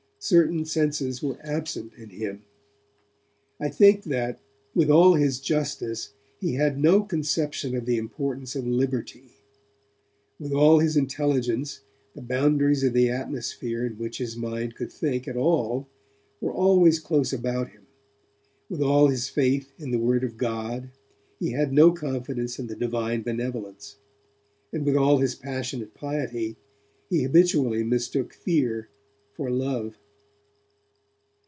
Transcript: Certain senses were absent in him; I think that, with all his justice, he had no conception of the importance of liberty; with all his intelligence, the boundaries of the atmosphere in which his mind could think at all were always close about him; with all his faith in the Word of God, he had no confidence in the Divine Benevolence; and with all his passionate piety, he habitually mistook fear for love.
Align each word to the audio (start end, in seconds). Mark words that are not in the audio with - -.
Certain 0.23 0.63
senses 0.65 1.23
were 1.23 1.39
absent 1.41 1.93
in 1.97 2.09
him; 2.11 2.43
I 3.59 3.69
think 3.69 4.03
that, 4.03 4.39
with 4.75 4.87
all 4.87 5.15
his 5.15 5.39
justice, 5.39 6.13
he 6.39 6.53
had 6.53 6.77
no 6.77 7.01
conception 7.01 7.75
of 7.75 7.87
the 7.87 7.97
importance 7.97 8.55
of 8.55 8.67
liberty; 8.67 9.37
with 10.37 10.51
all 10.53 10.77
his 10.77 10.95
intelligence, 10.95 11.79
the 12.13 12.21
boundaries 12.21 12.83
of 12.83 12.93
the 12.93 13.09
atmosphere 13.09 13.83
in 13.83 13.93
which 13.93 14.19
his 14.19 14.37
mind 14.37 14.75
could 14.75 14.91
think 14.91 15.27
at 15.27 15.35
all 15.35 15.87
were 16.39 16.53
always 16.53 16.99
close 16.99 17.33
about 17.33 17.69
him; 17.71 17.87
with 18.69 18.83
all 18.83 19.07
his 19.07 19.27
faith 19.27 19.71
in 19.79 19.89
the 19.89 19.97
Word 19.97 20.23
of 20.23 20.37
God, 20.37 20.91
he 21.39 21.53
had 21.53 21.73
no 21.73 21.91
confidence 21.91 22.59
in 22.59 22.67
the 22.67 22.75
Divine 22.75 23.23
Benevolence; 23.23 23.95
and 24.71 24.85
with 24.85 24.95
all 24.95 25.17
his 25.17 25.33
passionate 25.33 25.95
piety, 25.95 26.57
he 27.09 27.23
habitually 27.23 27.83
mistook 27.83 28.35
fear 28.35 28.87
for 29.33 29.49
love. 29.49 29.97